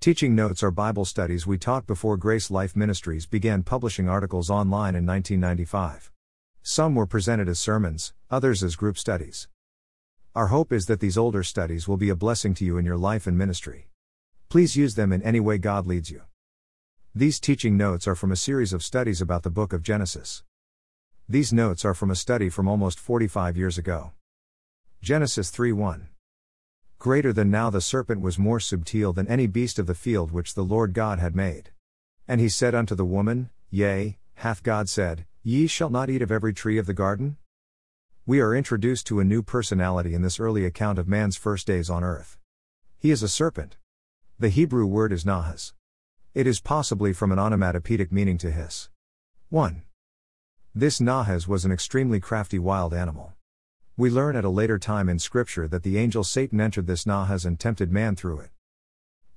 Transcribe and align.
Teaching 0.00 0.34
Notes 0.34 0.62
are 0.62 0.70
Bible 0.70 1.04
studies 1.04 1.46
we 1.46 1.58
taught 1.58 1.86
before 1.86 2.16
Grace 2.16 2.50
Life 2.50 2.74
Ministries 2.74 3.26
began 3.26 3.62
publishing 3.62 4.08
articles 4.08 4.48
online 4.48 4.94
in 4.94 5.04
1995. 5.04 6.10
Some 6.62 6.94
were 6.94 7.04
presented 7.04 7.50
as 7.50 7.58
sermons, 7.58 8.14
others 8.30 8.62
as 8.62 8.76
group 8.76 8.96
studies. 8.96 9.48
Our 10.34 10.46
hope 10.46 10.72
is 10.72 10.86
that 10.86 11.00
these 11.00 11.18
older 11.18 11.42
studies 11.42 11.86
will 11.86 11.98
be 11.98 12.08
a 12.08 12.16
blessing 12.16 12.54
to 12.54 12.64
you 12.64 12.78
in 12.78 12.86
your 12.86 12.96
life 12.96 13.26
and 13.26 13.36
ministry. 13.36 13.90
Please 14.48 14.74
use 14.74 14.94
them 14.94 15.12
in 15.12 15.20
any 15.20 15.38
way 15.38 15.58
God 15.58 15.86
leads 15.86 16.10
you. 16.10 16.22
These 17.14 17.38
teaching 17.38 17.76
notes 17.76 18.08
are 18.08 18.14
from 18.14 18.32
a 18.32 18.36
series 18.36 18.72
of 18.72 18.82
studies 18.82 19.20
about 19.20 19.42
the 19.42 19.50
book 19.50 19.74
of 19.74 19.82
Genesis. 19.82 20.44
These 21.28 21.52
notes 21.52 21.84
are 21.84 21.92
from 21.92 22.10
a 22.10 22.16
study 22.16 22.48
from 22.48 22.68
almost 22.68 22.98
45 22.98 23.54
years 23.54 23.76
ago. 23.76 24.12
Genesis 25.02 25.50
3 25.50 25.72
1. 25.72 26.08
Greater 27.00 27.32
than 27.32 27.50
now 27.50 27.70
the 27.70 27.80
serpent 27.80 28.20
was 28.20 28.38
more 28.38 28.60
subtile 28.60 29.14
than 29.14 29.26
any 29.26 29.46
beast 29.46 29.78
of 29.78 29.86
the 29.86 29.94
field 29.94 30.32
which 30.32 30.52
the 30.52 30.62
Lord 30.62 30.92
God 30.92 31.18
had 31.18 31.34
made. 31.34 31.70
And 32.28 32.42
he 32.42 32.50
said 32.50 32.74
unto 32.74 32.94
the 32.94 33.06
woman, 33.06 33.48
Yea, 33.70 34.18
hath 34.34 34.62
God 34.62 34.86
said, 34.86 35.24
Ye 35.42 35.66
shall 35.66 35.88
not 35.88 36.10
eat 36.10 36.20
of 36.20 36.30
every 36.30 36.52
tree 36.52 36.76
of 36.76 36.84
the 36.84 36.92
garden? 36.92 37.38
We 38.26 38.40
are 38.40 38.54
introduced 38.54 39.06
to 39.06 39.18
a 39.18 39.24
new 39.24 39.42
personality 39.42 40.12
in 40.12 40.20
this 40.20 40.38
early 40.38 40.66
account 40.66 40.98
of 40.98 41.08
man's 41.08 41.38
first 41.38 41.66
days 41.66 41.88
on 41.88 42.04
earth. 42.04 42.36
He 42.98 43.10
is 43.10 43.22
a 43.22 43.28
serpent. 43.28 43.78
The 44.38 44.50
Hebrew 44.50 44.84
word 44.84 45.10
is 45.10 45.24
nahas. 45.24 45.72
It 46.34 46.46
is 46.46 46.60
possibly 46.60 47.14
from 47.14 47.32
an 47.32 47.38
onomatopoeic 47.38 48.12
meaning 48.12 48.36
to 48.36 48.50
hiss. 48.50 48.90
1. 49.48 49.84
This 50.74 51.00
nahas 51.00 51.48
was 51.48 51.64
an 51.64 51.72
extremely 51.72 52.20
crafty 52.20 52.58
wild 52.58 52.92
animal. 52.92 53.32
We 53.96 54.08
learn 54.08 54.36
at 54.36 54.44
a 54.44 54.48
later 54.48 54.78
time 54.78 55.08
in 55.08 55.18
Scripture 55.18 55.68
that 55.68 55.82
the 55.82 55.98
angel 55.98 56.24
Satan 56.24 56.60
entered 56.60 56.86
this 56.86 57.04
Nahas 57.04 57.44
and 57.44 57.60
tempted 57.60 57.92
man 57.92 58.16
through 58.16 58.40
it. 58.40 58.50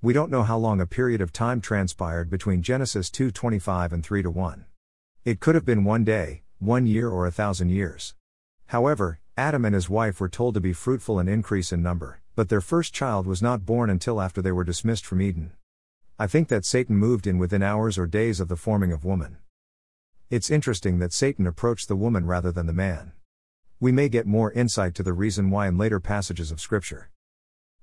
We 0.01 0.13
don't 0.13 0.31
know 0.31 0.43
how 0.43 0.57
long 0.57 0.79
a 0.79 0.85
period 0.85 1.21
of 1.21 1.33
time 1.33 1.59
transpired 1.59 2.29
between 2.29 2.61
Genesis 2.61 3.09
2:25 3.09 3.91
and 3.91 4.03
3 4.05 4.21
to 4.21 4.31
1. 4.31 4.65
It 5.25 5.39
could 5.39 5.55
have 5.55 5.65
been 5.65 5.83
one 5.83 6.03
day, 6.03 6.43
one 6.59 6.85
year 6.85 7.09
or 7.09 7.25
a 7.25 7.31
thousand 7.31 7.69
years. 7.69 8.15
However, 8.67 9.19
Adam 9.35 9.65
and 9.65 9.75
his 9.75 9.89
wife 9.89 10.21
were 10.21 10.29
told 10.29 10.53
to 10.53 10.61
be 10.61 10.71
fruitful 10.71 11.19
and 11.19 11.27
increase 11.27 11.73
in 11.73 11.81
number, 11.81 12.21
but 12.35 12.49
their 12.49 12.61
first 12.61 12.93
child 12.93 13.25
was 13.25 13.41
not 13.41 13.65
born 13.65 13.89
until 13.89 14.21
after 14.21 14.41
they 14.41 14.51
were 14.51 14.63
dismissed 14.63 15.05
from 15.05 15.21
Eden. 15.21 15.53
I 16.19 16.27
think 16.27 16.47
that 16.49 16.65
Satan 16.65 16.95
moved 16.95 17.27
in 17.27 17.37
within 17.37 17.63
hours 17.63 17.97
or 17.97 18.07
days 18.07 18.39
of 18.39 18.47
the 18.47 18.55
forming 18.55 18.91
of 18.91 19.03
woman. 19.03 19.37
It's 20.29 20.51
interesting 20.51 20.99
that 20.99 21.11
Satan 21.11 21.47
approached 21.47 21.87
the 21.87 21.95
woman 21.95 22.25
rather 22.25 22.51
than 22.51 22.67
the 22.67 22.73
man 22.73 23.13
we 23.83 23.91
may 23.91 24.07
get 24.07 24.25
more 24.25 24.49
insight 24.53 24.95
to 24.95 25.03
the 25.03 25.11
reason 25.11 25.49
why 25.49 25.67
in 25.67 25.77
later 25.77 25.99
passages 25.99 26.51
of 26.51 26.61
Scripture. 26.61 27.09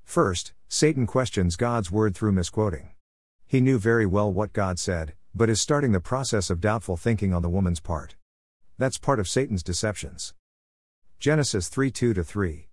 First, 0.02 0.54
Satan 0.66 1.06
questions 1.06 1.56
God's 1.56 1.90
word 1.90 2.14
through 2.14 2.32
misquoting. 2.32 2.92
He 3.46 3.60
knew 3.60 3.78
very 3.78 4.06
well 4.06 4.32
what 4.32 4.54
God 4.54 4.78
said, 4.78 5.12
but 5.34 5.50
is 5.50 5.60
starting 5.60 5.92
the 5.92 6.00
process 6.00 6.48
of 6.48 6.58
doubtful 6.58 6.96
thinking 6.96 7.34
on 7.34 7.42
the 7.42 7.50
woman's 7.50 7.80
part. 7.80 8.16
That's 8.78 8.96
part 8.96 9.20
of 9.20 9.28
Satan's 9.28 9.62
deceptions. 9.62 10.32
Genesis 11.18 11.68
3 11.68 11.90
2 11.90 12.14
3. 12.14 12.68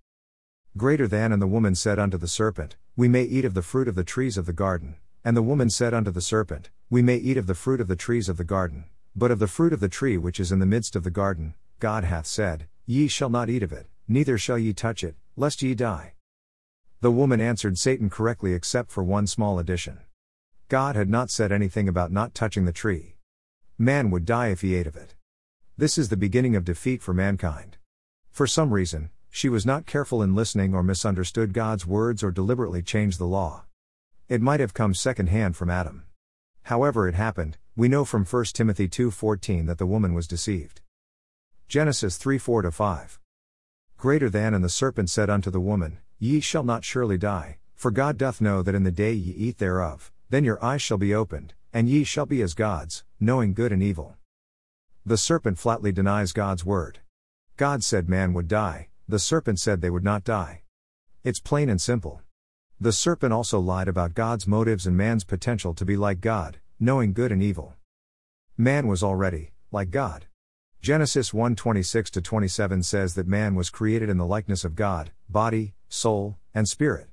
Greater 0.78 1.06
than, 1.06 1.30
and 1.30 1.42
the 1.42 1.46
woman 1.46 1.74
said 1.74 1.98
unto 1.98 2.16
the 2.16 2.28
serpent, 2.28 2.76
We 2.96 3.08
may 3.08 3.24
eat 3.24 3.44
of 3.44 3.52
the 3.52 3.60
fruit 3.60 3.88
of 3.88 3.94
the 3.94 4.04
trees 4.04 4.38
of 4.38 4.46
the 4.46 4.54
garden. 4.54 4.96
And 5.22 5.36
the 5.36 5.42
woman 5.42 5.68
said 5.68 5.92
unto 5.92 6.10
the 6.10 6.22
serpent, 6.22 6.70
We 6.88 7.02
may 7.02 7.16
eat 7.16 7.36
of 7.36 7.46
the 7.46 7.54
fruit 7.54 7.82
of 7.82 7.88
the 7.88 7.94
trees 7.94 8.30
of 8.30 8.38
the 8.38 8.44
garden, 8.44 8.86
but 9.14 9.30
of 9.30 9.38
the 9.38 9.46
fruit 9.46 9.74
of 9.74 9.80
the 9.80 9.90
tree 9.90 10.16
which 10.16 10.40
is 10.40 10.50
in 10.50 10.60
the 10.60 10.64
midst 10.64 10.96
of 10.96 11.04
the 11.04 11.10
garden, 11.10 11.52
God 11.78 12.04
hath 12.04 12.26
said, 12.26 12.68
Ye 12.90 13.06
shall 13.06 13.28
not 13.28 13.50
eat 13.50 13.62
of 13.62 13.70
it, 13.70 13.86
neither 14.08 14.38
shall 14.38 14.56
ye 14.56 14.72
touch 14.72 15.04
it, 15.04 15.14
lest 15.36 15.60
ye 15.60 15.74
die. 15.74 16.14
The 17.02 17.10
woman 17.10 17.38
answered 17.38 17.76
Satan 17.76 18.08
correctly 18.08 18.54
except 18.54 18.90
for 18.90 19.04
one 19.04 19.26
small 19.26 19.58
addition. 19.58 19.98
God 20.70 20.96
had 20.96 21.10
not 21.10 21.28
said 21.28 21.52
anything 21.52 21.86
about 21.86 22.12
not 22.12 22.34
touching 22.34 22.64
the 22.64 22.72
tree. 22.72 23.16
Man 23.76 24.10
would 24.10 24.24
die 24.24 24.48
if 24.48 24.62
he 24.62 24.74
ate 24.74 24.86
of 24.86 24.96
it. 24.96 25.16
This 25.76 25.98
is 25.98 26.08
the 26.08 26.16
beginning 26.16 26.56
of 26.56 26.64
defeat 26.64 27.02
for 27.02 27.12
mankind. 27.12 27.76
For 28.30 28.46
some 28.46 28.72
reason, 28.72 29.10
she 29.28 29.50
was 29.50 29.66
not 29.66 29.84
careful 29.84 30.22
in 30.22 30.34
listening 30.34 30.72
or 30.72 30.82
misunderstood 30.82 31.52
God's 31.52 31.86
words 31.86 32.22
or 32.22 32.30
deliberately 32.30 32.80
changed 32.80 33.18
the 33.18 33.26
law. 33.26 33.66
It 34.30 34.40
might 34.40 34.60
have 34.60 34.72
come 34.72 34.94
secondhand 34.94 35.56
from 35.56 35.68
Adam. 35.68 36.04
However 36.62 37.06
it 37.06 37.14
happened, 37.14 37.58
we 37.76 37.88
know 37.88 38.06
from 38.06 38.24
1 38.24 38.54
Timothy 38.54 38.88
2:14 38.88 39.66
that 39.66 39.76
the 39.76 39.84
woman 39.84 40.14
was 40.14 40.26
deceived. 40.26 40.80
Genesis 41.68 42.16
3 42.16 42.38
4 42.38 42.70
5. 42.70 43.20
Greater 43.98 44.30
than 44.30 44.54
and 44.54 44.64
the 44.64 44.70
serpent 44.70 45.10
said 45.10 45.28
unto 45.28 45.50
the 45.50 45.60
woman, 45.60 45.98
Ye 46.18 46.40
shall 46.40 46.62
not 46.62 46.82
surely 46.82 47.18
die, 47.18 47.58
for 47.74 47.90
God 47.90 48.16
doth 48.16 48.40
know 48.40 48.62
that 48.62 48.74
in 48.74 48.84
the 48.84 48.90
day 48.90 49.12
ye 49.12 49.34
eat 49.34 49.58
thereof, 49.58 50.10
then 50.30 50.44
your 50.44 50.64
eyes 50.64 50.80
shall 50.80 50.96
be 50.96 51.14
opened, 51.14 51.52
and 51.70 51.86
ye 51.86 52.04
shall 52.04 52.24
be 52.24 52.40
as 52.40 52.54
gods, 52.54 53.04
knowing 53.20 53.52
good 53.52 53.70
and 53.70 53.82
evil. 53.82 54.16
The 55.04 55.18
serpent 55.18 55.58
flatly 55.58 55.92
denies 55.92 56.32
God's 56.32 56.64
word. 56.64 57.00
God 57.58 57.84
said 57.84 58.08
man 58.08 58.32
would 58.32 58.48
die, 58.48 58.88
the 59.06 59.18
serpent 59.18 59.60
said 59.60 59.82
they 59.82 59.90
would 59.90 60.02
not 60.02 60.24
die. 60.24 60.62
It's 61.22 61.38
plain 61.38 61.68
and 61.68 61.82
simple. 61.82 62.22
The 62.80 62.92
serpent 62.92 63.34
also 63.34 63.60
lied 63.60 63.88
about 63.88 64.14
God's 64.14 64.46
motives 64.46 64.86
and 64.86 64.96
man's 64.96 65.24
potential 65.24 65.74
to 65.74 65.84
be 65.84 65.98
like 65.98 66.22
God, 66.22 66.60
knowing 66.80 67.12
good 67.12 67.30
and 67.30 67.42
evil. 67.42 67.74
Man 68.56 68.86
was 68.86 69.02
already, 69.02 69.52
like 69.70 69.90
God. 69.90 70.27
Genesis 70.80 71.32
1:26 71.32 72.08
to 72.10 72.22
27 72.22 72.82
says 72.84 73.14
that 73.14 73.26
man 73.26 73.56
was 73.56 73.68
created 73.68 74.08
in 74.08 74.16
the 74.16 74.24
likeness 74.24 74.64
of 74.64 74.76
God, 74.76 75.10
body, 75.28 75.74
soul, 75.88 76.38
and 76.54 76.68
spirit. 76.68 77.08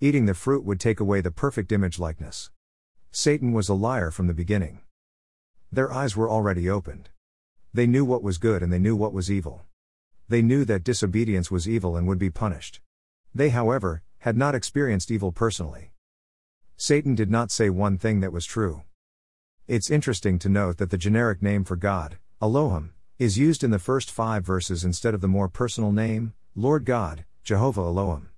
Eating 0.00 0.26
the 0.26 0.34
fruit 0.34 0.64
would 0.64 0.80
take 0.80 0.98
away 0.98 1.20
the 1.20 1.30
perfect 1.30 1.70
image 1.70 2.00
likeness. 2.00 2.50
Satan 3.12 3.52
was 3.52 3.68
a 3.68 3.74
liar 3.74 4.10
from 4.10 4.26
the 4.26 4.34
beginning. 4.34 4.80
Their 5.70 5.92
eyes 5.92 6.16
were 6.16 6.28
already 6.28 6.68
opened. 6.68 7.10
They 7.72 7.86
knew 7.86 8.04
what 8.04 8.24
was 8.24 8.38
good 8.38 8.62
and 8.62 8.72
they 8.72 8.80
knew 8.80 8.96
what 8.96 9.12
was 9.12 9.30
evil. 9.30 9.64
They 10.28 10.42
knew 10.42 10.64
that 10.64 10.82
disobedience 10.82 11.48
was 11.50 11.68
evil 11.68 11.96
and 11.96 12.08
would 12.08 12.18
be 12.18 12.30
punished. 12.30 12.80
They, 13.32 13.50
however, 13.50 14.02
had 14.18 14.36
not 14.36 14.56
experienced 14.56 15.12
evil 15.12 15.30
personally. 15.30 15.92
Satan 16.76 17.14
did 17.14 17.30
not 17.30 17.52
say 17.52 17.70
one 17.70 17.98
thing 17.98 18.18
that 18.20 18.32
was 18.32 18.44
true. 18.44 18.82
It's 19.68 19.90
interesting 19.90 20.40
to 20.40 20.48
note 20.48 20.78
that 20.78 20.90
the 20.90 20.98
generic 20.98 21.40
name 21.40 21.64
for 21.64 21.76
God, 21.76 22.18
Elohim, 22.42 22.92
is 23.18 23.38
used 23.38 23.64
in 23.64 23.70
the 23.70 23.78
first 23.78 24.10
five 24.10 24.44
verses 24.44 24.84
instead 24.84 25.14
of 25.14 25.22
the 25.22 25.28
more 25.28 25.48
personal 25.48 25.90
name, 25.90 26.34
Lord 26.54 26.84
God, 26.84 27.24
Jehovah 27.42 27.80
Elohim. 27.80 28.28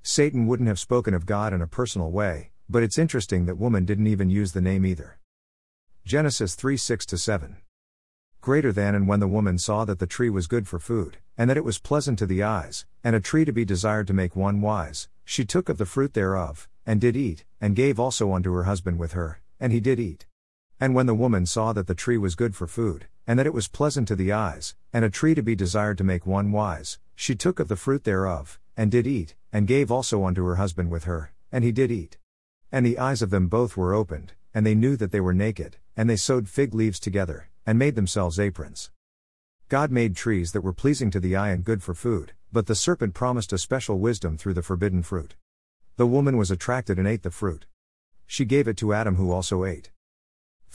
Satan 0.00 0.46
wouldn't 0.46 0.68
have 0.68 0.78
spoken 0.78 1.12
of 1.12 1.26
God 1.26 1.52
in 1.52 1.60
a 1.60 1.66
personal 1.66 2.12
way, 2.12 2.52
but 2.68 2.84
it's 2.84 2.98
interesting 2.98 3.46
that 3.46 3.58
woman 3.58 3.84
didn't 3.84 4.06
even 4.06 4.30
use 4.30 4.52
the 4.52 4.60
name 4.60 4.86
either. 4.86 5.18
Genesis 6.04 6.54
3 6.54 6.76
6 6.76 7.06
7. 7.20 7.56
Greater 8.40 8.70
than 8.70 8.94
and 8.94 9.08
when 9.08 9.18
the 9.18 9.26
woman 9.26 9.58
saw 9.58 9.84
that 9.84 9.98
the 9.98 10.06
tree 10.06 10.30
was 10.30 10.46
good 10.46 10.68
for 10.68 10.78
food, 10.78 11.16
and 11.36 11.50
that 11.50 11.56
it 11.56 11.64
was 11.64 11.80
pleasant 11.80 12.16
to 12.20 12.26
the 12.26 12.44
eyes, 12.44 12.86
and 13.02 13.16
a 13.16 13.20
tree 13.20 13.44
to 13.44 13.52
be 13.52 13.64
desired 13.64 14.06
to 14.06 14.14
make 14.14 14.36
one 14.36 14.60
wise, 14.60 15.08
she 15.24 15.44
took 15.44 15.68
of 15.68 15.78
the 15.78 15.84
fruit 15.84 16.14
thereof, 16.14 16.68
and 16.86 17.00
did 17.00 17.16
eat, 17.16 17.44
and 17.60 17.74
gave 17.74 17.98
also 17.98 18.32
unto 18.32 18.52
her 18.52 18.64
husband 18.64 19.00
with 19.00 19.14
her, 19.14 19.40
and 19.58 19.72
he 19.72 19.80
did 19.80 19.98
eat. 19.98 20.26
And 20.78 20.94
when 20.94 21.06
the 21.06 21.14
woman 21.14 21.46
saw 21.46 21.72
that 21.72 21.86
the 21.86 21.94
tree 21.94 22.18
was 22.18 22.34
good 22.34 22.54
for 22.54 22.66
food, 22.66 23.06
and 23.26 23.38
that 23.38 23.46
it 23.46 23.54
was 23.54 23.66
pleasant 23.66 24.06
to 24.08 24.16
the 24.16 24.32
eyes, 24.32 24.74
and 24.92 25.04
a 25.04 25.10
tree 25.10 25.34
to 25.34 25.42
be 25.42 25.56
desired 25.56 25.96
to 25.98 26.04
make 26.04 26.26
one 26.26 26.52
wise, 26.52 26.98
she 27.14 27.34
took 27.34 27.58
of 27.58 27.68
the 27.68 27.76
fruit 27.76 28.04
thereof, 28.04 28.60
and 28.76 28.90
did 28.90 29.06
eat, 29.06 29.34
and 29.52 29.66
gave 29.66 29.90
also 29.90 30.24
unto 30.24 30.44
her 30.44 30.56
husband 30.56 30.90
with 30.90 31.04
her, 31.04 31.32
and 31.50 31.64
he 31.64 31.72
did 31.72 31.90
eat. 31.90 32.18
And 32.70 32.84
the 32.84 32.98
eyes 32.98 33.22
of 33.22 33.30
them 33.30 33.46
both 33.46 33.74
were 33.74 33.94
opened, 33.94 34.34
and 34.52 34.66
they 34.66 34.74
knew 34.74 34.96
that 34.96 35.12
they 35.12 35.20
were 35.20 35.32
naked, 35.32 35.78
and 35.96 36.10
they 36.10 36.16
sewed 36.16 36.46
fig 36.46 36.74
leaves 36.74 37.00
together, 37.00 37.48
and 37.64 37.78
made 37.78 37.94
themselves 37.94 38.38
aprons. 38.38 38.90
God 39.70 39.90
made 39.90 40.14
trees 40.14 40.52
that 40.52 40.60
were 40.60 40.74
pleasing 40.74 41.10
to 41.10 41.20
the 41.20 41.36
eye 41.36 41.52
and 41.52 41.64
good 41.64 41.82
for 41.82 41.94
food, 41.94 42.32
but 42.52 42.66
the 42.66 42.74
serpent 42.74 43.14
promised 43.14 43.52
a 43.52 43.58
special 43.58 43.98
wisdom 43.98 44.36
through 44.36 44.54
the 44.54 44.62
forbidden 44.62 45.02
fruit. 45.02 45.36
The 45.96 46.06
woman 46.06 46.36
was 46.36 46.50
attracted 46.50 46.98
and 46.98 47.08
ate 47.08 47.22
the 47.22 47.30
fruit. 47.30 47.64
She 48.26 48.44
gave 48.44 48.68
it 48.68 48.76
to 48.76 48.92
Adam, 48.92 49.16
who 49.16 49.32
also 49.32 49.64
ate. 49.64 49.90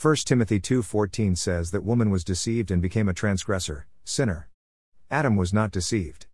1 0.02 0.16
Timothy 0.26 0.58
2:14 0.58 1.36
says 1.36 1.70
that 1.70 1.84
woman 1.84 2.10
was 2.10 2.24
deceived 2.24 2.72
and 2.72 2.82
became 2.82 3.08
a 3.08 3.14
transgressor, 3.14 3.86
sinner. 4.02 4.48
Adam 5.12 5.36
was 5.36 5.52
not 5.52 5.70
deceived. 5.70 6.26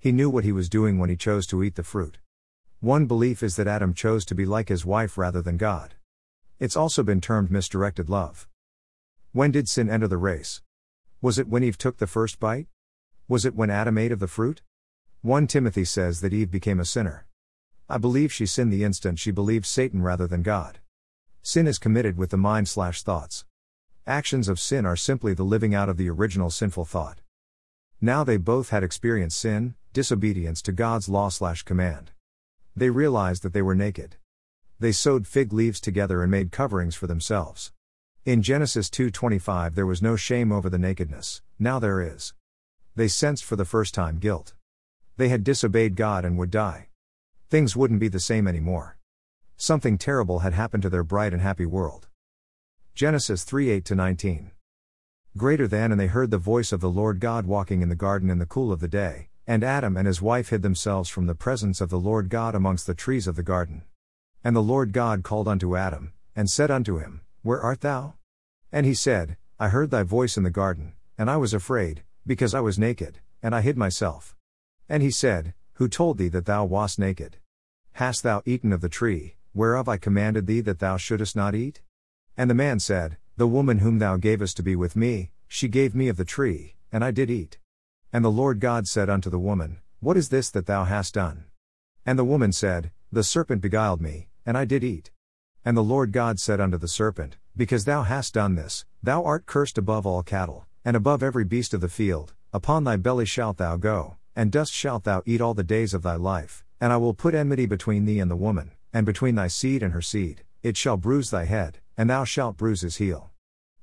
He 0.00 0.10
knew 0.10 0.28
what 0.28 0.42
he 0.42 0.50
was 0.50 0.68
doing 0.68 0.98
when 0.98 1.10
he 1.10 1.16
chose 1.16 1.46
to 1.46 1.62
eat 1.62 1.76
the 1.76 1.84
fruit. 1.84 2.18
One 2.80 3.06
belief 3.06 3.40
is 3.40 3.54
that 3.54 3.68
Adam 3.68 3.94
chose 3.94 4.24
to 4.24 4.34
be 4.34 4.44
like 4.44 4.68
his 4.68 4.84
wife 4.84 5.16
rather 5.16 5.40
than 5.40 5.56
God. 5.56 5.94
It's 6.58 6.74
also 6.74 7.04
been 7.04 7.20
termed 7.20 7.52
misdirected 7.52 8.10
love. 8.10 8.48
When 9.30 9.52
did 9.52 9.68
sin 9.68 9.88
enter 9.88 10.08
the 10.08 10.16
race? 10.16 10.60
Was 11.22 11.38
it 11.38 11.46
when 11.46 11.62
Eve 11.62 11.78
took 11.78 11.98
the 11.98 12.08
first 12.08 12.40
bite? 12.40 12.66
Was 13.28 13.44
it 13.44 13.54
when 13.54 13.70
Adam 13.70 13.96
ate 13.96 14.10
of 14.10 14.18
the 14.18 14.26
fruit? 14.26 14.60
1 15.22 15.46
Timothy 15.46 15.84
says 15.84 16.20
that 16.20 16.32
Eve 16.32 16.50
became 16.50 16.80
a 16.80 16.84
sinner. 16.84 17.28
I 17.88 17.98
believe 17.98 18.32
she 18.32 18.44
sinned 18.44 18.72
the 18.72 18.82
instant 18.82 19.20
she 19.20 19.30
believed 19.30 19.66
Satan 19.66 20.02
rather 20.02 20.26
than 20.26 20.42
God. 20.42 20.80
Sin 21.46 21.66
is 21.66 21.78
committed 21.78 22.16
with 22.16 22.30
the 22.30 22.38
mind 22.38 22.70
slash 22.70 23.02
thoughts. 23.02 23.44
Actions 24.06 24.48
of 24.48 24.58
sin 24.58 24.86
are 24.86 24.96
simply 24.96 25.34
the 25.34 25.42
living 25.42 25.74
out 25.74 25.90
of 25.90 25.98
the 25.98 26.08
original 26.08 26.48
sinful 26.48 26.86
thought. 26.86 27.20
Now 28.00 28.24
they 28.24 28.38
both 28.38 28.70
had 28.70 28.82
experienced 28.82 29.38
sin, 29.38 29.74
disobedience 29.92 30.62
to 30.62 30.72
God's 30.72 31.06
law 31.06 31.28
slash 31.28 31.62
command. 31.62 32.12
They 32.74 32.88
realized 32.88 33.42
that 33.42 33.52
they 33.52 33.60
were 33.60 33.74
naked. 33.74 34.16
They 34.80 34.90
sewed 34.90 35.26
fig 35.26 35.52
leaves 35.52 35.82
together 35.82 36.22
and 36.22 36.30
made 36.30 36.50
coverings 36.50 36.94
for 36.94 37.06
themselves. 37.06 37.72
In 38.24 38.40
Genesis 38.40 38.88
2:25 38.88 39.74
there 39.74 39.84
was 39.84 40.00
no 40.00 40.16
shame 40.16 40.50
over 40.50 40.70
the 40.70 40.78
nakedness, 40.78 41.42
now 41.58 41.78
there 41.78 42.00
is. 42.00 42.32
They 42.96 43.06
sensed 43.06 43.44
for 43.44 43.56
the 43.56 43.66
first 43.66 43.92
time 43.92 44.18
guilt. 44.18 44.54
They 45.18 45.28
had 45.28 45.44
disobeyed 45.44 45.94
God 45.94 46.24
and 46.24 46.38
would 46.38 46.50
die. 46.50 46.88
Things 47.50 47.76
wouldn't 47.76 48.00
be 48.00 48.08
the 48.08 48.18
same 48.18 48.48
anymore. 48.48 48.96
Something 49.56 49.98
terrible 49.98 50.40
had 50.40 50.52
happened 50.52 50.82
to 50.82 50.90
their 50.90 51.04
bright 51.04 51.32
and 51.32 51.40
happy 51.40 51.66
world. 51.66 52.08
Genesis 52.94 53.44
3 53.44 53.70
8 53.70 53.90
19. 53.90 54.50
Greater 55.36 55.66
than, 55.66 55.90
and 55.90 56.00
they 56.00 56.06
heard 56.06 56.30
the 56.30 56.38
voice 56.38 56.72
of 56.72 56.80
the 56.80 56.90
Lord 56.90 57.18
God 57.18 57.46
walking 57.46 57.82
in 57.82 57.88
the 57.88 57.96
garden 57.96 58.30
in 58.30 58.38
the 58.38 58.46
cool 58.46 58.70
of 58.72 58.80
the 58.80 58.88
day, 58.88 59.30
and 59.46 59.64
Adam 59.64 59.96
and 59.96 60.06
his 60.06 60.22
wife 60.22 60.50
hid 60.50 60.62
themselves 60.62 61.08
from 61.08 61.26
the 61.26 61.34
presence 61.34 61.80
of 61.80 61.90
the 61.90 61.98
Lord 61.98 62.28
God 62.28 62.54
amongst 62.54 62.86
the 62.86 62.94
trees 62.94 63.26
of 63.26 63.36
the 63.36 63.42
garden. 63.42 63.82
And 64.42 64.54
the 64.54 64.62
Lord 64.62 64.92
God 64.92 65.22
called 65.22 65.48
unto 65.48 65.76
Adam, 65.76 66.12
and 66.36 66.50
said 66.50 66.70
unto 66.70 66.98
him, 66.98 67.22
Where 67.42 67.60
art 67.60 67.80
thou? 67.80 68.14
And 68.70 68.86
he 68.86 68.94
said, 68.94 69.36
I 69.58 69.68
heard 69.68 69.90
thy 69.90 70.02
voice 70.02 70.36
in 70.36 70.42
the 70.42 70.50
garden, 70.50 70.94
and 71.16 71.30
I 71.30 71.36
was 71.36 71.54
afraid, 71.54 72.02
because 72.26 72.54
I 72.54 72.60
was 72.60 72.78
naked, 72.78 73.20
and 73.42 73.54
I 73.54 73.60
hid 73.60 73.76
myself. 73.76 74.34
And 74.88 75.02
he 75.02 75.10
said, 75.10 75.54
Who 75.74 75.88
told 75.88 76.18
thee 76.18 76.28
that 76.28 76.46
thou 76.46 76.64
wast 76.64 76.98
naked? 76.98 77.38
Hast 77.92 78.22
thou 78.22 78.42
eaten 78.44 78.72
of 78.72 78.80
the 78.80 78.88
tree, 78.88 79.36
whereof 79.54 79.88
I 79.88 79.96
commanded 79.96 80.46
thee 80.46 80.60
that 80.60 80.80
thou 80.80 80.96
shouldest 80.96 81.34
not 81.34 81.54
eat? 81.54 81.80
And 82.36 82.50
the 82.50 82.54
man 82.54 82.80
said, 82.80 83.16
The 83.36 83.46
woman 83.46 83.78
whom 83.78 83.98
thou 83.98 84.16
gavest 84.16 84.56
to 84.58 84.62
be 84.62 84.76
with 84.76 84.96
me, 84.96 85.30
she 85.46 85.68
gave 85.68 85.94
me 85.94 86.08
of 86.08 86.16
the 86.16 86.24
tree, 86.24 86.74
and 86.92 87.04
I 87.04 87.12
did 87.12 87.30
eat. 87.30 87.58
And 88.12 88.24
the 88.24 88.30
Lord 88.30 88.60
God 88.60 88.86
said 88.88 89.08
unto 89.08 89.30
the 89.30 89.38
woman, 89.38 89.78
What 90.00 90.16
is 90.16 90.28
this 90.28 90.50
that 90.50 90.66
thou 90.66 90.84
hast 90.84 91.14
done? 91.14 91.44
And 92.04 92.18
the 92.18 92.24
woman 92.24 92.52
said, 92.52 92.90
The 93.10 93.24
serpent 93.24 93.62
beguiled 93.62 94.00
me, 94.00 94.28
and 94.44 94.58
I 94.58 94.64
did 94.64 94.84
eat. 94.84 95.10
And 95.64 95.76
the 95.76 95.82
Lord 95.82 96.12
God 96.12 96.38
said 96.38 96.60
unto 96.60 96.76
the 96.76 96.88
serpent, 96.88 97.36
Because 97.56 97.84
thou 97.84 98.02
hast 98.02 98.34
done 98.34 98.56
this, 98.56 98.84
thou 99.02 99.24
art 99.24 99.46
cursed 99.46 99.78
above 99.78 100.06
all 100.06 100.22
cattle, 100.22 100.66
and 100.84 100.96
above 100.96 101.22
every 101.22 101.44
beast 101.44 101.72
of 101.72 101.80
the 101.80 101.88
field, 101.88 102.34
upon 102.52 102.84
thy 102.84 102.96
belly 102.96 103.24
shalt 103.24 103.56
thou 103.56 103.76
go, 103.76 104.16
and 104.36 104.52
dust 104.52 104.72
shalt 104.72 105.04
thou 105.04 105.22
eat 105.24 105.40
all 105.40 105.54
the 105.54 105.64
days 105.64 105.94
of 105.94 106.02
thy 106.02 106.16
life, 106.16 106.64
and 106.80 106.92
I 106.92 106.98
will 106.98 107.14
put 107.14 107.34
enmity 107.34 107.66
between 107.66 108.04
thee 108.04 108.20
and 108.20 108.30
the 108.30 108.36
woman, 108.36 108.72
and 108.94 109.04
between 109.04 109.34
thy 109.34 109.48
seed 109.48 109.82
and 109.82 109.92
her 109.92 110.00
seed, 110.00 110.44
it 110.62 110.76
shall 110.76 110.96
bruise 110.96 111.30
thy 111.30 111.44
head, 111.44 111.80
and 111.96 112.08
thou 112.08 112.24
shalt 112.24 112.56
bruise 112.56 112.80
his 112.82 112.96
heel. 112.96 113.32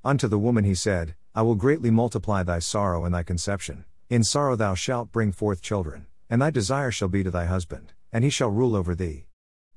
Unto 0.03 0.27
the 0.27 0.39
woman 0.39 0.63
he 0.63 0.73
said, 0.73 1.15
I 1.35 1.41
will 1.43 1.55
greatly 1.55 1.91
multiply 1.91 2.43
thy 2.43 2.59
sorrow 2.59 3.03
and 3.05 3.13
thy 3.13 3.21
conception. 3.21 3.83
In 4.09 4.23
sorrow 4.23 4.55
thou 4.55 4.73
shalt 4.73 5.11
bring 5.11 5.33
forth 5.33 5.61
children, 5.61 6.07
and 6.29 6.41
thy 6.41 6.49
desire 6.49 6.91
shall 6.91 7.09
be 7.09 7.23
to 7.23 7.29
thy 7.29 7.45
husband, 7.45 7.93
and 8.11 8.23
he 8.23 8.29
shall 8.29 8.49
rule 8.49 8.75
over 8.75 8.95
thee. 8.95 9.27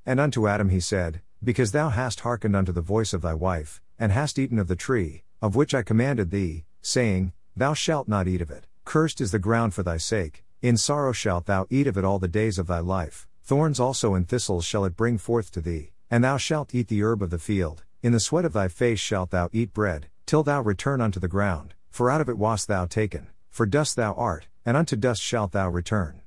And 0.05 0.19
unto 0.19 0.47
Adam 0.47 0.69
he 0.69 0.79
said, 0.79 1.21
Because 1.43 1.73
thou 1.73 1.89
hast 1.89 2.21
hearkened 2.21 2.55
unto 2.55 2.71
the 2.71 2.81
voice 2.81 3.13
of 3.13 3.21
thy 3.21 3.33
wife, 3.33 3.81
and 3.99 4.11
hast 4.11 4.39
eaten 4.39 4.57
of 4.57 4.67
the 4.67 4.75
tree, 4.75 5.23
of 5.41 5.55
which 5.55 5.73
I 5.73 5.83
commanded 5.83 6.31
thee, 6.31 6.63
saying, 6.81 7.33
Thou 7.55 7.73
shalt 7.73 8.07
not 8.07 8.27
eat 8.27 8.41
of 8.41 8.51
it, 8.51 8.67
cursed 8.85 9.19
is 9.19 9.31
the 9.31 9.39
ground 9.39 9.73
for 9.73 9.83
thy 9.83 9.97
sake, 9.97 10.45
in 10.61 10.77
sorrow 10.77 11.11
shalt 11.11 11.45
thou 11.45 11.67
eat 11.69 11.87
of 11.87 11.97
it 11.97 12.05
all 12.05 12.19
the 12.19 12.27
days 12.27 12.57
of 12.57 12.67
thy 12.67 12.79
life, 12.79 13.27
thorns 13.45 13.79
also 13.79 14.15
and 14.15 14.27
thistles 14.27 14.65
shall 14.65 14.85
it 14.85 14.97
bring 14.97 15.19
forth 15.19 15.51
to 15.51 15.61
thee. 15.61 15.91
And 16.09 16.23
thou 16.23 16.37
shalt 16.37 16.73
eat 16.73 16.87
the 16.87 17.03
herb 17.03 17.21
of 17.21 17.29
the 17.29 17.39
field, 17.39 17.83
in 18.01 18.11
the 18.11 18.19
sweat 18.19 18.45
of 18.45 18.53
thy 18.53 18.67
face 18.67 18.99
shalt 18.99 19.31
thou 19.31 19.49
eat 19.53 19.73
bread, 19.73 20.07
till 20.25 20.43
thou 20.43 20.61
return 20.61 20.99
unto 20.99 21.19
the 21.19 21.27
ground, 21.27 21.75
for 21.89 22.09
out 22.09 22.21
of 22.21 22.29
it 22.29 22.37
wast 22.37 22.67
thou 22.67 22.85
taken, 22.85 23.27
for 23.49 23.65
dust 23.65 23.95
thou 23.95 24.13
art, 24.13 24.47
and 24.65 24.75
unto 24.75 24.95
dust 24.95 25.21
shalt 25.21 25.51
thou 25.51 25.69
return. 25.69 26.21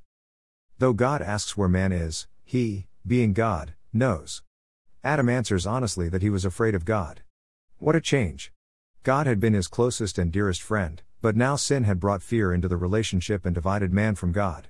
Though 0.77 0.93
God 0.93 1.21
asks 1.21 1.57
where 1.57 1.69
man 1.69 1.91
is, 1.91 2.27
he, 2.43 2.87
being 3.05 3.33
God, 3.33 3.73
knows. 3.91 4.41
Adam 5.03 5.29
answers 5.29 5.65
honestly 5.65 6.09
that 6.09 6.21
he 6.21 6.29
was 6.29 6.45
afraid 6.45 6.75
of 6.75 6.85
God. 6.85 7.21
What 7.77 7.95
a 7.95 8.01
change! 8.01 8.51
God 9.03 9.27
had 9.27 9.39
been 9.39 9.53
his 9.53 9.67
closest 9.67 10.17
and 10.17 10.31
dearest 10.31 10.61
friend, 10.61 11.01
but 11.21 11.35
now 11.35 11.55
sin 11.55 11.83
had 11.83 11.99
brought 11.99 12.21
fear 12.21 12.53
into 12.53 12.67
the 12.67 12.77
relationship 12.77 13.45
and 13.45 13.55
divided 13.55 13.93
man 13.93 14.15
from 14.15 14.31
God. 14.31 14.67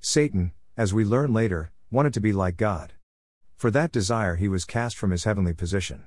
Satan, 0.00 0.52
as 0.80 0.94
we 0.94 1.04
learn 1.04 1.30
later, 1.30 1.70
wanted 1.90 2.14
to 2.14 2.22
be 2.22 2.32
like 2.32 2.56
God. 2.56 2.94
For 3.58 3.70
that 3.70 3.92
desire 3.92 4.36
he 4.36 4.48
was 4.48 4.64
cast 4.64 4.96
from 4.96 5.10
his 5.10 5.24
heavenly 5.24 5.52
position. 5.52 6.06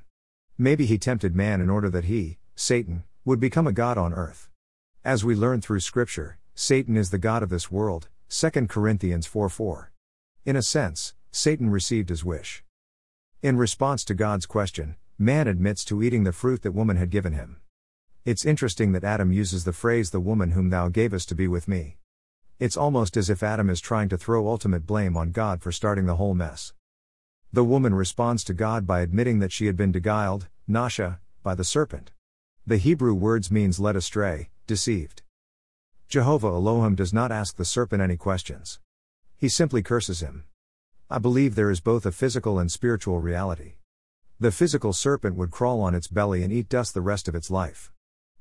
Maybe 0.58 0.88
he 0.88 0.98
tempted 0.98 1.36
man 1.36 1.62
in 1.62 1.70
order 1.70 1.92
that 1.92 2.06
he, 2.06 2.40
Satan, 2.56 3.04
would 3.24 3.40
become 3.40 3.68
a 3.68 3.72
god 3.72 4.00
on 4.00 4.16
earth. 4.16 4.50
As 5.06 5.24
we 5.24 5.36
learn 5.36 5.62
through 5.62 5.82
scripture, 5.82 6.40
Satan 6.56 6.98
is 6.98 7.12
the 7.12 7.20
god 7.20 7.44
of 7.44 7.52
this 7.52 7.70
world, 7.70 8.08
2 8.30 8.50
Corinthians 8.66 9.28
4 9.28 9.48
4. 9.48 9.92
In 10.44 10.56
a 10.56 10.64
sense, 10.64 11.14
Satan 11.30 11.70
received 11.70 12.10
his 12.10 12.26
wish. 12.26 12.64
In 13.44 13.58
response 13.58 14.04
to 14.06 14.16
God's 14.16 14.48
question, 14.48 14.96
man 15.20 15.48
admits 15.48 15.86
to 15.86 16.02
eating 16.02 16.24
the 16.24 16.32
fruit 16.32 16.64
that 16.64 16.72
woman 16.72 16.98
had 16.98 17.12
given 17.12 17.34
him. 17.34 17.58
It's 18.26 18.44
interesting 18.44 18.92
that 18.94 19.04
Adam 19.04 19.32
uses 19.32 19.66
the 19.66 19.72
phrase, 19.72 20.10
the 20.10 20.20
woman 20.20 20.54
whom 20.54 20.72
thou 20.72 20.90
gavest 20.90 21.30
to 21.30 21.36
be 21.36 21.48
with 21.48 21.68
me. 21.68 21.98
It's 22.64 22.78
almost 22.78 23.18
as 23.18 23.30
if 23.30 23.44
Adam 23.44 23.70
is 23.70 23.82
trying 23.82 24.08
to 24.08 24.18
throw 24.18 24.48
ultimate 24.48 24.86
blame 24.88 25.18
on 25.18 25.32
God 25.32 25.62
for 25.62 25.70
starting 25.70 26.06
the 26.06 26.16
whole 26.16 26.34
mess. 26.34 26.72
The 27.52 27.62
woman 27.66 27.94
responds 27.94 28.42
to 28.46 28.54
God 28.54 28.88
by 28.88 29.02
admitting 29.02 29.40
that 29.40 29.52
she 29.52 29.66
had 29.66 29.76
been 29.76 29.92
beguiled, 29.92 30.48
nasha, 30.66 31.20
by 31.44 31.56
the 31.56 31.66
serpent. 31.66 32.14
The 32.66 32.78
Hebrew 32.78 33.14
words 33.16 33.52
means 33.52 33.82
led 33.82 33.98
astray, 33.98 34.50
deceived. 34.66 35.24
Jehovah 36.08 36.48
Elohim 36.48 36.96
does 36.96 37.12
not 37.12 37.34
ask 37.34 37.58
the 37.58 37.66
serpent 37.66 38.02
any 38.02 38.16
questions. 38.16 38.80
He 39.36 39.50
simply 39.50 39.84
curses 39.84 40.22
him. 40.22 40.46
I 41.10 41.20
believe 41.20 41.56
there 41.56 41.70
is 41.70 41.82
both 41.82 42.06
a 42.06 42.14
physical 42.14 42.60
and 42.60 42.72
spiritual 42.72 43.20
reality. 43.20 43.74
The 44.40 44.54
physical 44.54 44.94
serpent 44.94 45.36
would 45.36 45.52
crawl 45.52 45.82
on 45.82 45.96
its 45.96 46.08
belly 46.08 46.44
and 46.44 46.54
eat 46.54 46.70
dust 46.70 46.94
the 46.94 47.02
rest 47.02 47.28
of 47.28 47.36
its 47.36 47.52
life. 47.52 47.92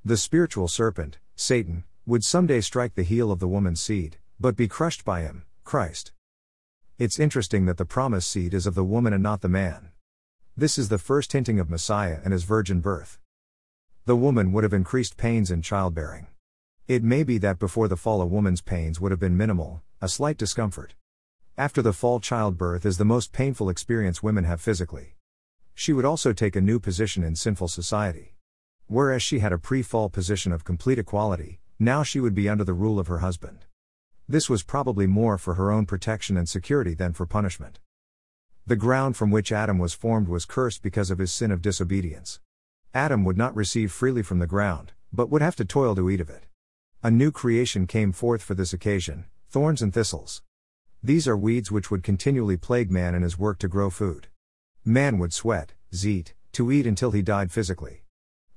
The 0.05 0.17
spiritual 0.17 0.69
serpent, 0.69 1.19
Satan, 1.35 1.83
would 2.05 2.25
someday 2.25 2.61
strike 2.61 2.97
the 2.97 3.05
heel 3.05 3.31
of 3.31 3.39
the 3.39 3.47
woman's 3.47 3.81
seed, 3.81 4.17
but 4.41 4.57
be 4.57 4.67
crushed 4.67 5.05
by 5.05 5.21
him, 5.21 5.45
Christ. 5.63 6.11
It's 6.99 7.21
interesting 7.21 7.67
that 7.67 7.77
the 7.77 7.85
promised 7.85 8.29
seed 8.29 8.55
is 8.55 8.67
of 8.67 8.75
the 8.75 8.83
woman 8.83 9.13
and 9.13 9.23
not 9.23 9.41
the 9.41 9.49
man. 9.49 9.91
This 10.57 10.79
is 10.79 10.89
the 10.89 10.99
first 10.99 11.33
hinting 11.33 11.61
of 11.61 11.71
Messiah 11.71 12.19
and 12.25 12.33
his 12.33 12.43
virgin 12.43 12.81
birth. 12.81 13.21
The 14.05 14.17
woman 14.17 14.51
would 14.51 14.65
have 14.65 14.73
increased 14.73 15.17
pains 15.17 15.49
in 15.49 15.63
childbearing. 15.63 16.27
It 16.89 17.05
may 17.05 17.23
be 17.23 17.39
that 17.39 17.61
before 17.61 17.87
the 17.87 17.97
fall, 17.97 18.21
a 18.21 18.27
woman's 18.27 18.63
pains 18.63 19.01
would 19.01 19.13
have 19.13 19.21
been 19.21 19.37
minimal, 19.37 19.81
a 20.01 20.09
slight 20.09 20.37
discomfort. 20.37 20.97
After 21.57 21.83
the 21.83 21.93
fall, 21.93 22.19
childbirth 22.19 22.85
is 22.85 22.99
the 22.99 23.05
most 23.05 23.33
painful 23.33 23.69
experience 23.69 24.25
women 24.25 24.43
have 24.43 24.61
physically. 24.61 25.15
She 25.73 25.93
would 25.93 26.05
also 26.05 26.33
take 26.33 26.57
a 26.57 26.61
new 26.61 26.81
position 26.81 27.23
in 27.23 27.37
sinful 27.37 27.69
society. 27.69 28.35
Whereas 28.89 29.23
she 29.23 29.39
had 29.39 29.53
a 29.53 29.59
pre 29.59 29.83
fall 29.83 30.11
position 30.11 30.51
of 30.51 30.65
complete 30.65 30.99
equality, 30.99 31.61
now 31.83 32.03
she 32.03 32.21
would 32.21 32.35
be 32.35 32.49
under 32.49 32.65
the 32.65 32.73
rule 32.73 32.99
of 32.99 33.09
her 33.09 33.19
husband. 33.19 33.67
This 34.29 34.49
was 34.49 34.63
probably 34.63 35.07
more 35.07 35.37
for 35.37 35.55
her 35.55 35.71
own 35.71 35.85
protection 35.85 36.37
and 36.37 36.49
security 36.49 36.95
than 36.95 37.13
for 37.13 37.27
punishment. 37.27 37.81
The 38.67 38.77
ground 38.77 39.17
from 39.17 39.31
which 39.31 39.51
Adam 39.51 39.79
was 39.79 39.93
formed 39.93 40.29
was 40.29 40.45
cursed 40.45 40.83
because 40.83 41.11
of 41.11 41.19
his 41.19 41.33
sin 41.33 41.51
of 41.51 41.61
disobedience. 41.61 42.41
Adam 42.95 43.25
would 43.25 43.37
not 43.37 43.57
receive 43.57 43.91
freely 43.91 44.23
from 44.23 44.39
the 44.39 44.47
ground, 44.47 44.93
but 45.13 45.29
would 45.31 45.43
have 45.43 45.57
to 45.57 45.65
toil 45.65 45.95
to 45.97 46.09
eat 46.09 46.21
of 46.21 46.31
it. 46.31 46.47
A 47.03 47.11
new 47.11 47.33
creation 47.33 47.87
came 47.87 48.13
forth 48.13 48.43
for 48.43 48.55
this 48.55 48.73
occasion 48.73 49.27
thorns 49.51 49.83
and 49.83 49.93
thistles. 49.93 50.41
These 51.03 51.27
are 51.29 51.37
weeds 51.37 51.71
which 51.71 51.91
would 51.91 52.03
continually 52.03 52.57
plague 52.57 52.91
man 52.91 53.15
in 53.15 53.23
his 53.23 53.39
work 53.39 53.59
to 53.59 53.69
grow 53.69 53.91
food. 53.91 54.29
Man 54.85 55.19
would 55.19 55.33
sweat, 55.33 55.75
zeet, 55.93 56.33
to 56.53 56.71
eat 56.71 56.87
until 56.87 57.11
he 57.11 57.23
died 57.23 57.51
physically. 57.51 58.05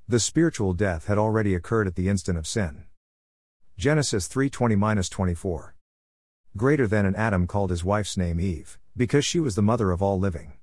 The 0.08 0.20
spiritual 0.20 0.74
death 0.74 1.08
had 1.08 1.18
already 1.18 1.56
occurred 1.56 1.88
at 1.88 1.96
the 1.96 2.08
instant 2.08 2.38
of 2.38 2.46
sin. 2.46 2.86
Genesis 3.78 4.30
3:20-24. 4.30 5.74
Greater 6.56 6.88
than 6.88 7.06
an 7.06 7.14
Adam 7.16 7.46
called 7.46 7.72
his 7.72 7.84
wife's 7.84 8.16
name 8.16 8.40
Eve, 8.40 8.80
because 8.96 9.26
she 9.26 9.38
was 9.38 9.56
the 9.56 9.62
mother 9.62 9.92
of 9.92 10.02
all 10.02 10.18
living. 10.18 10.54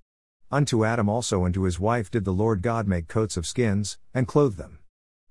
Unto 0.51 0.87
Adam 0.87 1.11
also 1.11 1.45
and 1.45 1.53
to 1.53 1.65
his 1.65 1.79
wife 1.79 2.11
did 2.11 2.25
the 2.25 2.33
Lord 2.33 2.63
God 2.63 2.89
make 2.89 3.09
coats 3.09 3.37
of 3.37 3.47
skins, 3.47 3.99
and 4.15 4.27
clothe 4.27 4.57
them. 4.57 4.79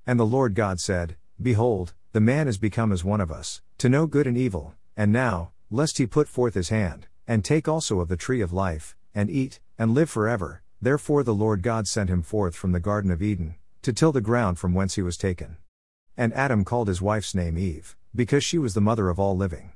And 0.05 0.19
the 0.19 0.27
Lord 0.27 0.53
God 0.53 0.79
said, 0.79 1.17
Behold, 1.41 1.95
the 2.11 2.21
man 2.21 2.47
is 2.47 2.59
become 2.59 2.91
as 2.91 3.03
one 3.03 3.19
of 3.19 3.31
us, 3.31 3.63
to 3.79 3.89
know 3.89 4.05
good 4.05 4.27
and 4.27 4.37
evil, 4.37 4.75
and 4.95 5.11
now, 5.11 5.51
lest 5.71 5.97
he 5.97 6.05
put 6.05 6.27
forth 6.27 6.53
his 6.53 6.69
hand, 6.69 7.07
and 7.27 7.43
take 7.43 7.67
also 7.67 7.99
of 7.99 8.09
the 8.09 8.15
tree 8.15 8.41
of 8.41 8.53
life, 8.53 8.95
and 9.15 9.27
eat, 9.27 9.59
and 9.79 9.95
live 9.95 10.09
forever, 10.09 10.61
therefore 10.79 11.23
the 11.23 11.33
Lord 11.33 11.63
God 11.63 11.87
sent 11.87 12.11
him 12.11 12.21
forth 12.21 12.55
from 12.55 12.73
the 12.73 12.79
Garden 12.79 13.09
of 13.09 13.23
Eden, 13.23 13.55
to 13.81 13.91
till 13.91 14.11
the 14.11 14.21
ground 14.21 14.59
from 14.59 14.75
whence 14.75 14.93
he 14.93 15.01
was 15.01 15.17
taken. 15.17 15.57
And 16.17 16.33
Adam 16.33 16.63
called 16.63 16.87
his 16.87 17.01
wife's 17.01 17.33
name 17.33 17.57
Eve, 17.57 17.95
because 18.13 18.43
she 18.43 18.57
was 18.57 18.73
the 18.73 18.81
mother 18.81 19.09
of 19.09 19.19
all 19.19 19.35
living. 19.35 19.71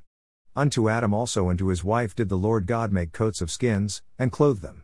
Unto 0.55 0.89
Adam 0.89 1.13
also 1.13 1.49
and 1.49 1.59
to 1.59 1.69
his 1.69 1.83
wife 1.83 2.15
did 2.15 2.29
the 2.29 2.37
Lord 2.37 2.65
God 2.65 2.91
make 2.91 3.11
coats 3.11 3.41
of 3.41 3.51
skins, 3.51 4.01
and 4.17 4.31
clothe 4.31 4.61
them. 4.61 4.83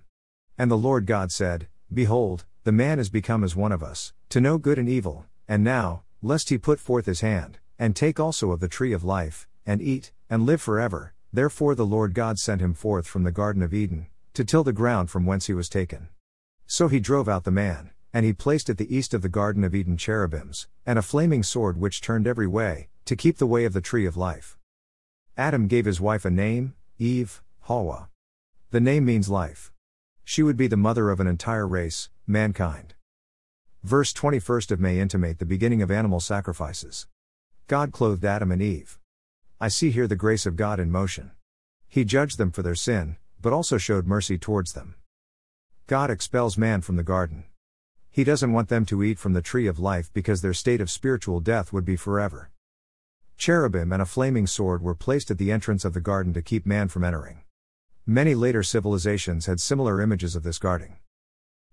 And 0.57 0.69
the 0.69 0.77
Lord 0.77 1.05
God 1.05 1.31
said, 1.31 1.67
Behold, 1.93 2.45
the 2.63 2.71
man 2.71 2.99
is 2.99 3.09
become 3.09 3.43
as 3.43 3.55
one 3.55 3.71
of 3.71 3.81
us, 3.81 4.13
to 4.29 4.41
know 4.41 4.57
good 4.57 4.77
and 4.77 4.89
evil, 4.89 5.25
and 5.47 5.63
now, 5.63 6.03
lest 6.21 6.49
he 6.49 6.57
put 6.57 6.79
forth 6.79 7.05
his 7.05 7.21
hand, 7.21 7.59
and 7.79 7.95
take 7.95 8.19
also 8.19 8.51
of 8.51 8.59
the 8.59 8.67
tree 8.67 8.93
of 8.93 9.03
life, 9.03 9.47
and 9.65 9.81
eat, 9.81 10.11
and 10.29 10.45
live 10.45 10.61
forever, 10.61 11.13
therefore 11.33 11.73
the 11.73 11.85
Lord 11.85 12.13
God 12.13 12.37
sent 12.37 12.61
him 12.61 12.73
forth 12.73 13.07
from 13.07 13.23
the 13.23 13.31
Garden 13.31 13.63
of 13.63 13.73
Eden, 13.73 14.07
to 14.33 14.45
till 14.45 14.63
the 14.63 14.73
ground 14.73 15.09
from 15.09 15.25
whence 15.25 15.47
he 15.47 15.53
was 15.53 15.69
taken. 15.69 16.09
So 16.67 16.87
he 16.87 16.99
drove 16.99 17.27
out 17.27 17.43
the 17.43 17.51
man, 17.51 17.91
and 18.13 18.25
he 18.25 18.33
placed 18.33 18.69
at 18.69 18.77
the 18.77 18.95
east 18.95 19.13
of 19.13 19.21
the 19.21 19.29
Garden 19.29 19.63
of 19.63 19.73
Eden 19.73 19.97
cherubims, 19.97 20.67
and 20.85 20.99
a 20.99 21.01
flaming 21.01 21.43
sword 21.43 21.77
which 21.77 22.01
turned 22.01 22.27
every 22.27 22.47
way, 22.47 22.89
to 23.05 23.15
keep 23.15 23.37
the 23.37 23.47
way 23.47 23.65
of 23.65 23.73
the 23.73 23.81
tree 23.81 24.05
of 24.05 24.17
life. 24.17 24.57
Adam 25.37 25.67
gave 25.67 25.85
his 25.85 26.01
wife 26.01 26.25
a 26.25 26.29
name, 26.29 26.75
Eve, 26.99 27.41
Hawa. 27.61 28.09
The 28.71 28.81
name 28.81 29.05
means 29.05 29.29
life. 29.29 29.71
She 30.23 30.43
would 30.43 30.57
be 30.57 30.67
the 30.67 30.77
mother 30.77 31.09
of 31.09 31.19
an 31.19 31.27
entire 31.27 31.67
race, 31.67 32.09
mankind. 32.27 32.93
Verse 33.83 34.13
21st 34.13 34.71
of 34.71 34.79
May 34.79 34.99
intimate 34.99 35.39
the 35.39 35.45
beginning 35.45 35.81
of 35.81 35.89
animal 35.89 36.19
sacrifices. 36.19 37.07
God 37.67 37.91
clothed 37.91 38.23
Adam 38.23 38.51
and 38.51 38.61
Eve. 38.61 38.99
I 39.59 39.69
see 39.69 39.91
here 39.91 40.07
the 40.07 40.15
grace 40.15 40.45
of 40.45 40.55
God 40.55 40.79
in 40.79 40.91
motion. 40.91 41.31
He 41.87 42.05
judged 42.05 42.37
them 42.37 42.51
for 42.51 42.61
their 42.61 42.75
sin, 42.75 43.17
but 43.41 43.53
also 43.53 43.77
showed 43.77 44.05
mercy 44.05 44.37
towards 44.37 44.73
them. 44.73 44.95
God 45.87 46.11
expels 46.11 46.57
man 46.57 46.81
from 46.81 46.95
the 46.95 47.03
garden. 47.03 47.45
He 48.13 48.25
doesn't 48.25 48.51
want 48.51 48.67
them 48.67 48.85
to 48.87 49.03
eat 49.03 49.19
from 49.19 49.31
the 49.31 49.41
tree 49.41 49.67
of 49.67 49.79
life 49.79 50.11
because 50.13 50.41
their 50.41 50.53
state 50.53 50.81
of 50.81 50.91
spiritual 50.91 51.39
death 51.39 51.71
would 51.71 51.85
be 51.85 51.95
forever. 51.95 52.51
Cherubim 53.37 53.93
and 53.93 54.01
a 54.01 54.05
flaming 54.05 54.45
sword 54.47 54.81
were 54.81 54.93
placed 54.93 55.31
at 55.31 55.37
the 55.37 55.49
entrance 55.49 55.85
of 55.85 55.93
the 55.93 56.01
garden 56.01 56.33
to 56.33 56.41
keep 56.41 56.65
man 56.65 56.89
from 56.89 57.05
entering. 57.05 57.43
Many 58.05 58.35
later 58.35 58.63
civilizations 58.63 59.45
had 59.45 59.61
similar 59.61 60.01
images 60.01 60.35
of 60.35 60.43
this 60.43 60.59
guarding. 60.59 60.97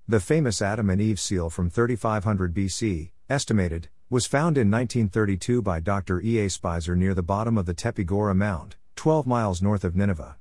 The 0.07 0.21
famous 0.21 0.63
Adam 0.63 0.89
and 0.91 1.01
Eve 1.01 1.19
seal 1.19 1.51
from 1.51 1.71
3500 1.71 2.55
BC, 2.55 3.11
estimated, 3.29 3.89
was 4.09 4.27
found 4.27 4.57
in 4.57 4.71
1932 4.71 5.61
by 5.61 5.81
Dr. 5.81 6.21
E. 6.21 6.39
A. 6.39 6.47
Speiser 6.47 6.97
near 6.97 7.15
the 7.15 7.23
bottom 7.23 7.59
of 7.59 7.67
the 7.67 7.75
Tepe 7.75 8.07
Gawra 8.07 8.37
Mound, 8.37 8.77
12 8.95 9.27
miles 9.27 9.61
north 9.61 9.83
of 9.83 9.97
Nineveh. 9.97 10.37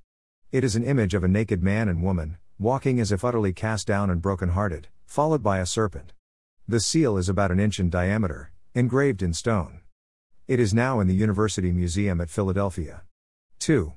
It 0.51 0.63
is 0.63 0.75
an 0.75 0.83
image 0.83 1.15
of 1.15 1.23
a 1.23 1.27
naked 1.27 1.63
man 1.63 1.89
and 1.89 2.03
woman, 2.03 2.37
walking 2.59 2.99
as 2.99 3.11
if 3.11 3.25
utterly 3.25 3.51
cast 3.51 3.87
down 3.87 4.11
and 4.11 4.21
broken-hearted, 4.21 4.89
followed 5.07 5.41
by 5.41 5.57
a 5.57 5.65
serpent. 5.65 6.13
The 6.67 6.81
seal 6.81 7.17
is 7.17 7.29
about 7.29 7.49
an 7.49 7.59
inch 7.59 7.79
in 7.79 7.89
diameter, 7.89 8.51
engraved 8.75 9.23
in 9.23 9.33
stone. 9.33 9.79
It 10.47 10.59
is 10.59 10.73
now 10.73 10.99
in 10.99 11.07
the 11.07 11.15
University 11.15 11.71
Museum 11.71 12.21
at 12.21 12.29
Philadelphia. 12.29 13.03
2. 13.59 13.93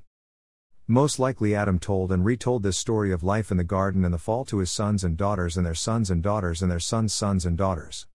Most 0.87 1.19
likely 1.19 1.53
Adam 1.53 1.79
told 1.79 2.11
and 2.11 2.25
retold 2.25 2.63
this 2.63 2.77
story 2.77 3.11
of 3.11 3.23
life 3.23 3.51
in 3.51 3.57
the 3.57 3.63
garden 3.63 4.03
and 4.03 4.13
the 4.13 4.17
fall 4.17 4.45
to 4.45 4.57
his 4.59 4.71
sons 4.71 5.03
and 5.03 5.17
daughters 5.17 5.57
and 5.57 5.65
their 5.65 5.75
sons 5.75 6.09
and 6.09 6.23
daughters 6.23 6.61
and 6.61 6.71
their 6.71 6.79
sons' 6.79 7.13
sons 7.13 7.45
and 7.45 7.57
daughters. 7.57 8.07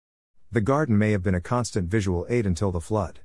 The 0.50 0.60
garden 0.60 0.96
may 0.96 1.10
have 1.10 1.22
been 1.22 1.34
a 1.34 1.40
constant 1.40 1.90
visual 1.90 2.26
aid 2.28 2.46
until 2.46 2.70
the 2.70 2.80
flood. 2.80 3.20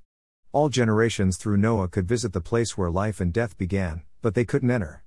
All 0.51 0.69
generations 0.69 1.37
through 1.37 1.57
Noah 1.57 1.87
could 1.87 2.07
visit 2.07 2.33
the 2.33 2.41
place 2.41 2.75
where 2.75 2.89
life 2.89 3.21
and 3.21 3.31
death 3.31 3.55
began, 3.55 4.01
but 4.23 4.33
they 4.33 4.45
couldn't 4.45 4.71
enter. 4.71 5.03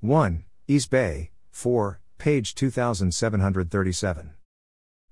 1. 0.00 0.44
East 0.66 0.90
Bay, 0.90 1.30
4, 1.50 2.00
page 2.18 2.56
2737. 2.56 4.30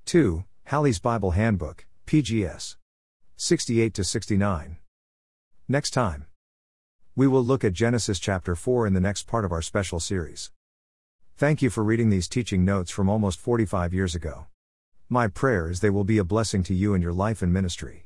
2. 0.04 0.44
Halley's 0.64 0.98
Bible 0.98 1.30
Handbook, 1.30 1.86
PGS. 2.04 2.76
68 3.36 4.04
69. 4.04 4.78
Next 5.68 5.90
time. 5.92 6.26
We 7.14 7.28
will 7.28 7.44
look 7.44 7.64
at 7.64 7.72
Genesis 7.72 8.18
chapter 8.18 8.56
4 8.56 8.88
in 8.88 8.92
the 8.92 9.00
next 9.00 9.28
part 9.28 9.44
of 9.44 9.52
our 9.52 9.62
special 9.62 10.00
series. 10.00 10.50
Thank 11.36 11.62
you 11.62 11.70
for 11.70 11.84
reading 11.84 12.10
these 12.10 12.28
teaching 12.28 12.64
notes 12.64 12.90
from 12.90 13.08
almost 13.08 13.38
45 13.38 13.94
years 13.94 14.14
ago. 14.14 14.46
My 15.08 15.28
prayer 15.28 15.70
is 15.70 15.80
they 15.80 15.90
will 15.90 16.04
be 16.04 16.18
a 16.18 16.25
blessing 16.25 16.62
to 16.64 16.75
you 16.75 16.92
in 16.92 17.02
your 17.02 17.12
life 17.12 17.40
and 17.40 17.52
ministry. 17.52 18.04